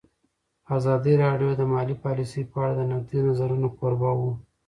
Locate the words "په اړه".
2.51-2.73